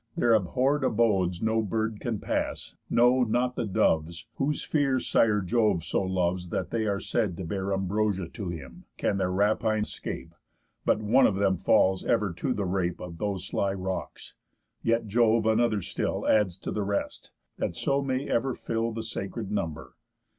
Their 0.17 0.33
abhorr'd 0.33 0.83
abodes 0.83 1.43
No 1.43 1.61
bird 1.61 1.99
can 1.99 2.17
pass; 2.17 2.75
no 2.89 3.23
not 3.23 3.55
the 3.55 3.67
doves, 3.67 4.25
whose 4.37 4.63
fear 4.63 4.99
Sire 4.99 5.41
Jove 5.41 5.83
so 5.83 6.01
loves 6.01 6.49
that 6.49 6.71
they 6.71 6.87
are 6.87 6.99
said 6.99 7.37
to 7.37 7.43
bear 7.45 7.71
Ambrosia 7.71 8.27
to 8.29 8.49
him, 8.49 8.85
can 8.97 9.17
their 9.17 9.31
ravine 9.31 9.83
'scape, 9.83 10.33
But 10.85 11.03
one 11.03 11.27
of 11.27 11.35
them 11.35 11.55
falls 11.59 12.03
ever 12.03 12.33
to 12.33 12.51
the 12.51 12.65
rape 12.65 12.99
Of 12.99 13.19
those 13.19 13.45
sly 13.45 13.75
rocks; 13.75 14.33
yet 14.81 15.05
Jove 15.05 15.45
another 15.45 15.83
still 15.83 16.27
Adds 16.27 16.57
to 16.61 16.71
the 16.71 16.81
rest, 16.81 17.29
that 17.59 17.75
so 17.75 18.01
may 18.01 18.27
ever 18.27 18.55
fill 18.55 18.91
The 18.93 19.03
sacred 19.03 19.51
number. 19.51 19.93